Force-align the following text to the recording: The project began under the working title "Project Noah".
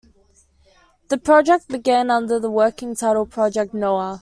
The 1.09 1.19
project 1.19 1.67
began 1.67 2.09
under 2.09 2.39
the 2.39 2.49
working 2.49 2.95
title 2.95 3.27
"Project 3.27 3.71
Noah". 3.71 4.19